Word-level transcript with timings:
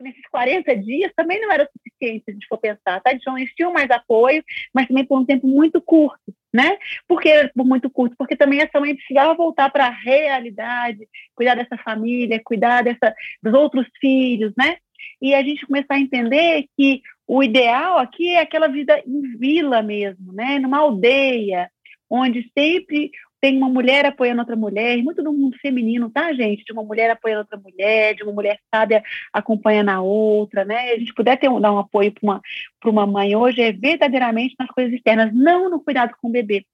nesses 0.00 0.26
40 0.30 0.76
dias 0.76 1.12
também 1.16 1.40
não 1.40 1.50
era 1.50 1.68
suficiente, 1.72 2.24
se 2.24 2.30
a 2.30 2.34
gente 2.34 2.46
for 2.46 2.58
pensar, 2.58 3.00
tá? 3.00 3.10
Eles 3.10 3.54
tinham 3.54 3.72
mais 3.72 3.90
apoio, 3.90 4.42
mas 4.72 4.86
também 4.86 5.04
por 5.04 5.18
um 5.18 5.24
tempo 5.24 5.46
muito 5.46 5.80
curto, 5.80 6.34
né? 6.52 6.78
Por 7.06 7.20
que 7.20 7.50
por 7.54 7.66
muito 7.66 7.90
curto? 7.90 8.14
Porque 8.16 8.36
também 8.36 8.60
essa 8.60 8.80
mãe 8.80 8.94
precisava 8.94 9.34
voltar 9.34 9.70
para 9.70 9.86
a 9.86 9.90
realidade, 9.90 11.08
cuidar 11.34 11.54
dessa 11.54 11.76
família, 11.78 12.40
cuidar 12.44 12.82
dessa, 12.82 13.14
dos 13.42 13.54
outros 13.54 13.86
filhos, 14.00 14.52
né? 14.56 14.76
E 15.20 15.34
a 15.34 15.42
gente 15.42 15.66
começar 15.66 15.94
a 15.94 16.00
entender 16.00 16.66
que 16.76 17.02
o 17.26 17.42
ideal 17.42 17.98
aqui 17.98 18.30
é 18.30 18.40
aquela 18.40 18.68
vida 18.68 19.02
em 19.06 19.36
vila 19.36 19.82
mesmo, 19.82 20.32
né? 20.32 20.58
Numa 20.58 20.78
aldeia, 20.78 21.70
onde 22.08 22.50
sempre 22.56 23.10
tem 23.40 23.56
uma 23.56 23.68
mulher 23.68 24.06
apoiando 24.06 24.40
outra 24.40 24.56
mulher, 24.56 24.98
muito 24.98 25.22
do 25.22 25.32
mundo 25.32 25.56
feminino, 25.60 26.10
tá, 26.10 26.32
gente? 26.32 26.64
De 26.64 26.72
uma 26.72 26.82
mulher 26.82 27.10
apoiando 27.10 27.40
outra 27.40 27.58
mulher, 27.58 28.14
de 28.14 28.22
uma 28.22 28.32
mulher 28.32 28.58
sábia 28.74 29.02
acompanhando 29.32 29.90
a 29.90 30.00
outra, 30.00 30.64
né? 30.64 30.92
A 30.92 30.98
gente 30.98 31.14
puder 31.14 31.36
ter 31.36 31.48
um, 31.48 31.60
dar 31.60 31.72
um 31.72 31.78
apoio 31.78 32.12
para 32.12 32.22
uma, 32.22 32.40
uma 32.84 33.06
mãe 33.06 33.36
hoje 33.36 33.60
é 33.60 33.72
verdadeiramente 33.72 34.54
nas 34.58 34.68
coisas 34.68 34.92
externas, 34.92 35.32
não 35.32 35.70
no 35.70 35.80
cuidado 35.80 36.14
com 36.20 36.28
o 36.28 36.32
bebê. 36.32 36.64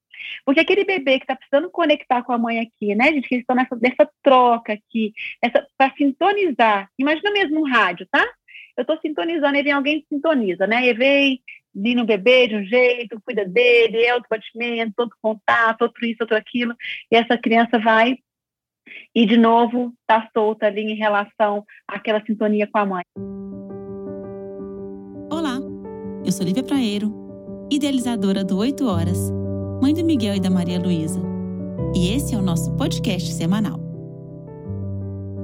Porque 0.44 0.60
aquele 0.60 0.84
bebê 0.84 1.18
que 1.18 1.24
está 1.24 1.36
precisando 1.36 1.70
conectar 1.70 2.22
com 2.22 2.32
a 2.32 2.38
mãe 2.38 2.60
aqui, 2.60 2.94
né, 2.94 3.12
gente, 3.12 3.28
que 3.28 3.36
estão 3.36 3.56
nessa, 3.56 3.76
nessa 3.76 4.08
troca 4.22 4.72
aqui, 4.72 5.12
para 5.76 5.92
sintonizar, 5.96 6.88
imagina 6.98 7.30
mesmo 7.30 7.60
um 7.60 7.68
rádio, 7.68 8.06
tá? 8.10 8.24
Eu 8.76 8.82
estou 8.82 8.98
sintonizando, 9.00 9.56
e 9.56 9.62
vem 9.62 9.72
alguém 9.72 10.04
sintoniza, 10.08 10.66
né? 10.66 10.86
E 10.86 11.40
vir 11.74 11.94
no 11.94 12.04
bebê 12.04 12.46
de 12.46 12.56
um 12.56 12.64
jeito, 12.64 13.20
cuida 13.24 13.44
dele, 13.44 14.04
é 14.04 14.14
outro 14.14 14.28
batimento, 14.30 14.94
outro 14.98 15.16
contato, 15.20 15.82
outro 15.82 16.06
isso, 16.06 16.18
outro 16.20 16.36
aquilo, 16.36 16.74
e 17.10 17.16
essa 17.16 17.36
criança 17.36 17.78
vai 17.78 18.16
e 19.14 19.26
de 19.26 19.36
novo 19.36 19.92
está 20.00 20.28
solta 20.32 20.66
ali 20.66 20.82
em 20.82 20.96
relação 20.96 21.64
àquela 21.88 22.24
sintonia 22.24 22.66
com 22.66 22.78
a 22.78 22.86
mãe. 22.86 23.02
Olá, 25.30 25.58
eu 26.24 26.30
sou 26.30 26.46
Lívia 26.46 26.62
Praeiro, 26.62 27.12
idealizadora 27.70 28.44
do 28.44 28.58
8 28.58 28.86
Horas, 28.86 29.30
mãe 29.82 29.94
do 29.94 30.04
Miguel 30.04 30.36
e 30.36 30.40
da 30.40 30.50
Maria 30.50 30.78
Luísa. 30.78 31.20
E 31.94 32.14
esse 32.14 32.34
é 32.34 32.38
o 32.38 32.42
nosso 32.42 32.74
podcast 32.76 33.32
semanal. 33.32 33.80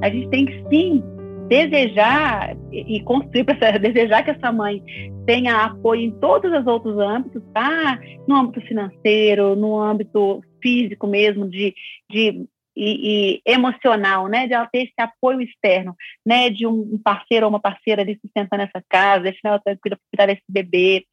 A 0.02 0.08
gente 0.10 0.28
tem 0.30 0.46
que 0.46 0.68
sim 0.68 1.02
desejar 1.50 2.56
e 2.70 3.02
construir 3.02 3.42
para 3.42 3.76
desejar 3.76 4.22
que 4.22 4.30
essa 4.30 4.52
mãe 4.52 4.80
tenha 5.26 5.64
apoio 5.64 6.02
em 6.02 6.12
todos 6.12 6.52
os 6.52 6.64
outros 6.64 6.96
âmbitos, 6.96 7.42
tá? 7.52 7.98
No 8.26 8.36
âmbito 8.36 8.60
financeiro, 8.60 9.56
no 9.56 9.76
âmbito 9.76 10.40
físico 10.62 11.08
mesmo, 11.08 11.50
de, 11.50 11.74
de 12.08 12.46
e, 12.76 13.40
e, 13.44 13.52
emocional, 13.52 14.28
né, 14.28 14.46
de 14.46 14.54
ela 14.54 14.66
ter 14.66 14.84
esse 14.84 14.94
apoio 14.96 15.40
externo, 15.40 15.94
né, 16.24 16.48
de 16.50 16.66
um 16.66 16.98
parceiro 17.02 17.46
ou 17.46 17.50
uma 17.50 17.60
parceira 17.60 18.00
ali 18.00 18.16
sustentando 18.22 18.62
essa 18.62 18.82
casa, 18.88 19.24
deixando 19.24 19.46
ela 19.46 19.58
tranquila 19.58 19.96
para 19.96 20.08
cuidar 20.10 20.26
desse 20.32 20.44
bebê, 20.48 21.04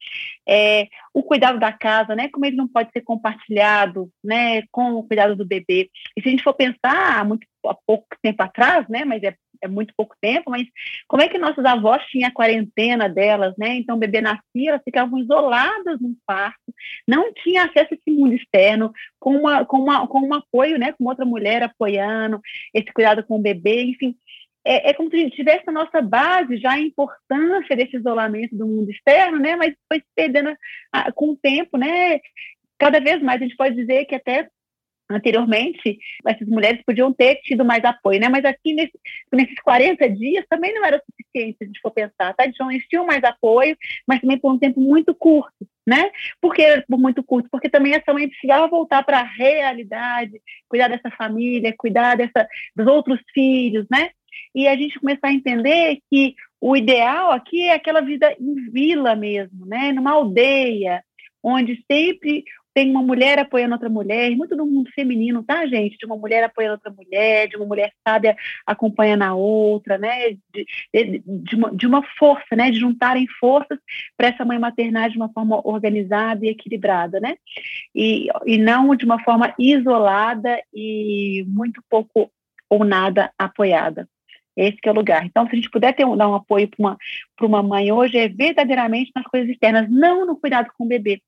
é, 0.48 0.86
o 1.12 1.22
cuidado 1.22 1.58
da 1.58 1.72
casa, 1.72 2.14
né, 2.14 2.28
como 2.28 2.46
ele 2.46 2.56
não 2.56 2.68
pode 2.68 2.90
ser 2.92 3.00
compartilhado, 3.00 4.08
né, 4.22 4.62
com 4.70 4.94
o 4.94 5.02
cuidado 5.02 5.34
do 5.34 5.44
bebê. 5.44 5.90
E 6.16 6.22
se 6.22 6.28
a 6.28 6.30
gente 6.30 6.44
for 6.44 6.54
pensar 6.54 7.18
há 7.20 7.24
muito 7.24 7.46
há 7.66 7.74
pouco 7.86 8.06
tempo 8.22 8.42
atrás, 8.42 8.88
né, 8.88 9.04
mas 9.04 9.22
é 9.22 9.34
é 9.62 9.68
muito 9.68 9.94
pouco 9.96 10.14
tempo, 10.20 10.50
mas 10.50 10.66
como 11.06 11.22
é 11.22 11.28
que 11.28 11.38
nossas 11.38 11.64
avós 11.64 12.04
tinham 12.06 12.28
a 12.28 12.32
quarentena 12.32 13.08
delas, 13.08 13.54
né? 13.56 13.74
Então 13.76 13.96
o 13.96 13.98
bebê 13.98 14.20
nascia, 14.20 14.70
elas 14.70 14.82
ficavam 14.84 15.18
isoladas 15.18 16.00
num 16.00 16.16
quarto, 16.26 16.74
não 17.06 17.32
tinha 17.32 17.64
acesso 17.64 17.88
a 17.92 17.94
esse 17.94 18.10
mundo 18.10 18.34
externo, 18.34 18.92
com, 19.18 19.36
uma, 19.36 19.64
com, 19.64 19.78
uma, 19.78 20.06
com 20.06 20.20
um 20.20 20.34
apoio, 20.34 20.78
né? 20.78 20.92
Com 20.92 21.04
outra 21.04 21.24
mulher 21.24 21.62
apoiando, 21.62 22.40
esse 22.74 22.92
cuidado 22.92 23.24
com 23.24 23.36
o 23.36 23.42
bebê, 23.42 23.82
enfim. 23.84 24.16
É, 24.64 24.90
é 24.90 24.94
como 24.94 25.08
se 25.08 25.16
a 25.16 25.18
gente 25.20 25.36
tivesse 25.36 25.64
a 25.66 25.72
nossa 25.72 26.02
base 26.02 26.58
já 26.58 26.72
a 26.72 26.80
importância 26.80 27.74
desse 27.76 27.96
isolamento 27.96 28.56
do 28.56 28.66
mundo 28.66 28.90
externo, 28.90 29.38
né? 29.38 29.56
Mas 29.56 29.74
foi 29.90 30.00
se 30.00 30.06
perdendo 30.14 30.54
a, 30.92 31.12
com 31.12 31.30
o 31.30 31.36
tempo, 31.36 31.78
né? 31.78 32.20
Cada 32.78 33.00
vez 33.00 33.22
mais 33.22 33.40
a 33.40 33.44
gente 33.44 33.56
pode 33.56 33.74
dizer 33.74 34.04
que 34.04 34.14
até 34.14 34.48
anteriormente, 35.08 35.98
essas 36.26 36.46
mulheres 36.46 36.82
podiam 36.84 37.12
ter 37.12 37.36
tido 37.36 37.64
mais 37.64 37.84
apoio, 37.84 38.20
né? 38.20 38.28
Mas 38.28 38.44
aqui 38.44 38.74
nesse, 38.74 38.92
nesses 39.32 39.58
40 39.60 40.08
dias 40.10 40.44
também 40.48 40.74
não 40.74 40.84
era 40.84 41.02
suficiente, 41.04 41.56
se 41.58 41.64
a 41.64 41.66
gente 41.66 41.80
for 41.80 41.90
pensar, 41.90 42.34
tá? 42.34 42.46
Então, 42.46 42.70
eles 42.70 42.86
tinham 42.88 43.06
mais 43.06 43.22
apoio, 43.24 43.76
mas 44.06 44.20
também 44.20 44.38
por 44.38 44.52
um 44.52 44.58
tempo 44.58 44.80
muito 44.80 45.14
curto, 45.14 45.66
né? 45.86 46.10
Por 46.40 46.54
que 46.54 46.84
por 46.88 46.98
muito 46.98 47.22
curto? 47.22 47.48
Porque 47.50 47.68
também 47.68 47.94
essa 47.94 48.12
mãe 48.12 48.28
precisava 48.28 48.68
voltar 48.68 49.02
para 49.02 49.20
a 49.20 49.24
realidade, 49.24 50.40
cuidar 50.68 50.88
dessa 50.88 51.10
família, 51.10 51.74
cuidar 51.76 52.16
dessa, 52.16 52.46
dos 52.76 52.86
outros 52.86 53.20
filhos, 53.32 53.86
né? 53.90 54.10
E 54.54 54.68
a 54.68 54.76
gente 54.76 54.98
começar 54.98 55.28
a 55.28 55.32
entender 55.32 55.98
que 56.10 56.34
o 56.60 56.76
ideal 56.76 57.30
aqui 57.30 57.64
é 57.64 57.74
aquela 57.74 58.00
vida 58.00 58.34
em 58.38 58.70
vila 58.70 59.14
mesmo, 59.14 59.64
né? 59.66 59.92
Numa 59.92 60.12
aldeia, 60.12 61.02
onde 61.42 61.82
sempre 61.90 62.44
tem 62.78 62.92
uma 62.92 63.02
mulher 63.02 63.40
apoiando 63.40 63.74
outra 63.74 63.88
mulher, 63.88 64.30
muito 64.36 64.54
do 64.54 64.64
mundo 64.64 64.88
feminino, 64.94 65.42
tá, 65.42 65.66
gente? 65.66 65.98
De 65.98 66.06
uma 66.06 66.16
mulher 66.16 66.44
apoiando 66.44 66.74
outra 66.74 66.92
mulher, 66.92 67.48
de 67.48 67.56
uma 67.56 67.66
mulher 67.66 67.92
sábia 68.06 68.36
acompanhando 68.64 69.22
a 69.22 69.34
outra, 69.34 69.98
né? 69.98 70.30
De, 70.54 70.64
de, 70.94 71.22
de, 71.26 71.56
uma, 71.56 71.74
de 71.74 71.86
uma 71.88 72.04
força, 72.16 72.54
né? 72.54 72.70
De 72.70 72.78
juntarem 72.78 73.26
forças 73.40 73.80
para 74.16 74.28
essa 74.28 74.44
mãe 74.44 74.60
maternar 74.60 75.10
de 75.10 75.16
uma 75.16 75.28
forma 75.32 75.60
organizada 75.68 76.46
e 76.46 76.50
equilibrada, 76.50 77.18
né? 77.18 77.34
E, 77.92 78.28
e 78.46 78.58
não 78.58 78.94
de 78.94 79.04
uma 79.04 79.20
forma 79.24 79.52
isolada 79.58 80.62
e 80.72 81.44
muito 81.48 81.82
pouco 81.90 82.30
ou 82.70 82.84
nada 82.84 83.32
apoiada. 83.36 84.08
Esse 84.56 84.78
é 84.84 84.90
o 84.90 84.94
lugar. 84.94 85.24
Então, 85.24 85.46
se 85.46 85.52
a 85.52 85.56
gente 85.56 85.70
puder 85.70 85.92
ter 85.94 86.04
um, 86.04 86.16
dar 86.16 86.28
um 86.28 86.34
apoio 86.34 86.68
para 86.68 86.78
uma, 86.78 86.98
uma 87.40 87.62
mãe 87.62 87.90
hoje, 87.90 88.18
é 88.18 88.28
verdadeiramente 88.28 89.10
nas 89.16 89.24
coisas 89.24 89.50
externas, 89.50 89.90
não 89.90 90.24
no 90.24 90.36
cuidado 90.36 90.70
com 90.78 90.84
o 90.84 90.88
bebê. 90.88 91.20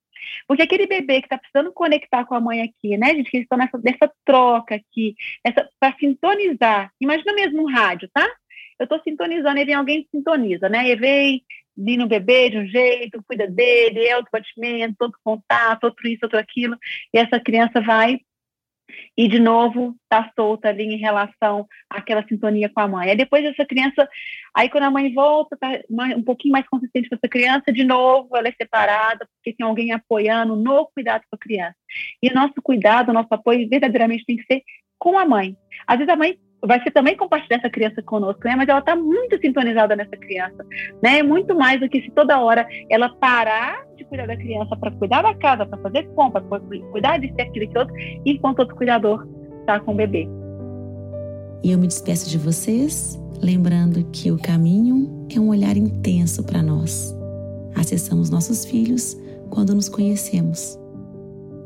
Porque 0.47 0.63
aquele 0.63 0.87
bebê 0.87 1.21
que 1.21 1.27
está 1.27 1.39
precisando 1.39 1.73
conectar 1.73 2.25
com 2.25 2.35
a 2.35 2.41
mãe 2.41 2.63
aqui, 2.63 2.97
né, 2.97 3.15
gente, 3.15 3.31
que 3.31 3.37
eles 3.39 3.45
estão 3.45 3.59
nessa, 3.59 4.13
troca 4.25 4.75
aqui, 4.75 5.15
para 5.79 5.97
sintonizar. 5.99 6.93
Imagina 7.01 7.33
mesmo 7.33 7.63
um 7.63 7.73
rádio, 7.73 8.09
tá? 8.13 8.27
Eu 8.79 8.85
estou 8.85 9.01
sintonizando, 9.03 9.59
e 9.59 9.65
vem 9.65 9.75
alguém 9.75 10.03
que 10.03 10.11
sintoniza, 10.11 10.69
né? 10.69 10.89
E 10.89 10.97
vem 10.97 11.45
vir 11.77 11.97
no 11.97 12.07
bebê 12.07 12.51
de 12.51 12.59
um 12.59 12.67
jeito, 12.67 13.23
cuida 13.27 13.47
dele, 13.47 14.07
é 14.07 14.17
outro 14.17 14.31
batimento, 14.33 14.97
outro 15.01 15.19
contato, 15.25 15.85
outro 15.85 16.09
isso, 16.09 16.21
outro 16.23 16.39
aquilo, 16.39 16.77
e 17.13 17.19
essa 17.19 17.41
criança 17.41 17.81
vai 17.81 18.21
e 19.17 19.29
de 19.29 19.39
novo 19.39 19.95
está 20.03 20.31
solta 20.35 20.69
ali 20.69 20.85
em 20.85 20.99
relação 20.99 21.67
àquela 21.89 22.27
sintonia 22.27 22.69
com 22.69 22.81
a 22.81 22.89
mãe. 22.89 23.11
Aí 23.11 23.17
depois 23.17 23.45
essa 23.45 23.65
criança, 23.65 24.09
aí 24.55 24.69
quando 24.69 24.85
a 24.85 24.91
mãe 24.91 25.13
volta, 25.13 25.57
tá 25.57 25.69
um 26.17 26.23
pouquinho 26.23 26.53
mais 26.53 26.67
consistente 26.69 27.09
com 27.09 27.17
essa 27.17 27.29
criança, 27.29 27.73
de 27.73 27.85
novo 27.85 28.37
ela 28.37 28.49
é 28.49 28.53
separada, 28.53 29.27
porque 29.35 29.57
tem 29.57 29.67
alguém 29.67 29.93
apoiando 29.93 30.57
no 30.57 30.87
cuidado 30.95 31.23
com 31.31 31.37
a 31.37 31.39
criança. 31.39 31.77
E 32.23 32.29
o 32.29 32.35
nosso 32.35 32.55
cuidado, 32.63 33.11
o 33.11 33.15
nosso 33.15 33.33
apoio 33.33 33.69
verdadeiramente 33.69 34.25
tem 34.25 34.37
que 34.37 34.45
ser 34.45 34.63
com 34.99 35.19
a 35.19 35.25
mãe. 35.25 35.57
Às 35.87 35.99
vezes 35.99 36.13
a 36.13 36.17
mãe 36.17 36.39
vai 36.63 36.83
ser 36.83 36.91
também 36.91 37.17
compartilhar 37.17 37.59
essa 37.59 37.71
criança 37.71 38.03
conosco, 38.03 38.41
né? 38.45 38.55
Mas 38.57 38.69
ela 38.69 38.81
está 38.81 38.95
muito 38.95 39.39
sintonizada 39.41 39.97
nessa 39.97 40.17
criança, 40.17 40.65
né? 41.03 41.23
Muito 41.23 41.55
mais 41.55 41.81
do 41.81 41.89
que 41.89 42.03
se 42.03 42.11
toda 42.11 42.41
hora 42.41 42.67
ela 42.89 43.09
parar 43.09 43.85
de 43.97 44.05
cuidar 44.05 44.27
da 44.27 44.37
criança 44.37 44.77
para 44.77 44.91
cuidar 44.93 45.23
da 45.23 45.35
casa, 45.35 45.67
para 45.67 45.79
fazer 45.79 46.09
compra, 46.15 46.41
para 46.43 46.61
cuidar 46.61 47.19
de 47.19 47.33
ser 47.35 47.43
aquilo 47.43 47.71
que 47.71 47.79
outro, 47.79 47.95
enquanto 48.25 48.61
outro 48.61 48.77
cuidador 48.77 49.27
está 49.61 49.81
com 49.81 49.93
o 49.93 49.97
bebê. 49.97 50.29
E 51.63 51.73
eu 51.73 51.79
me 51.79 51.87
despeço 51.87 52.29
de 52.29 52.39
vocês, 52.39 53.19
lembrando 53.43 54.05
que 54.13 54.31
o 54.31 54.39
caminho 54.39 55.27
é 55.35 55.39
um 55.39 55.49
olhar 55.49 55.77
intenso 55.77 56.43
para 56.45 56.63
nós. 56.63 57.15
Acessamos 57.75 58.31
nossos 58.31 58.65
filhos 58.65 59.17
quando 59.51 59.75
nos 59.75 59.89
conhecemos. 59.89 60.79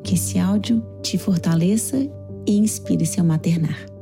Que 0.03 0.15
esse 0.15 0.39
áudio 0.39 0.85
te 1.03 1.17
fortaleça 1.17 1.97
e 2.47 2.59
inspire 2.59 3.07
seu 3.07 3.25
maternar. 3.25 3.94